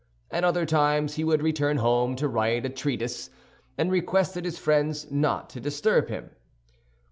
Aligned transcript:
At 0.31 0.43
other 0.43 0.65
times 0.65 1.13
he 1.13 1.23
would 1.23 1.43
return 1.43 1.77
home 1.77 2.15
to 2.15 2.27
write 2.27 2.65
a 2.65 2.69
treatise, 2.69 3.29
and 3.77 3.91
requested 3.91 4.45
his 4.45 4.57
friends 4.57 5.11
not 5.11 5.47
to 5.51 5.59
disturb 5.59 6.07
him. 6.09 6.31